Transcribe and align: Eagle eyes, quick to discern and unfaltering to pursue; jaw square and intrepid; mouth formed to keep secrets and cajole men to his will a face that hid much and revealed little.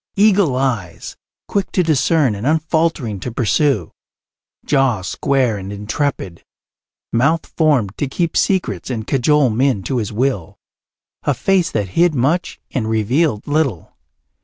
Eagle 0.15 0.55
eyes, 0.55 1.15
quick 1.47 1.71
to 1.73 1.83
discern 1.83 2.33
and 2.33 2.47
unfaltering 2.47 3.19
to 3.19 3.31
pursue; 3.31 3.91
jaw 4.65 5.03
square 5.03 5.57
and 5.59 5.71
intrepid; 5.71 6.43
mouth 7.13 7.45
formed 7.45 7.95
to 7.99 8.07
keep 8.07 8.35
secrets 8.35 8.89
and 8.89 9.05
cajole 9.05 9.51
men 9.51 9.83
to 9.83 9.97
his 9.97 10.11
will 10.11 10.57
a 11.21 11.35
face 11.35 11.69
that 11.69 11.89
hid 11.89 12.15
much 12.15 12.59
and 12.71 12.89
revealed 12.89 13.45
little. 13.45 13.93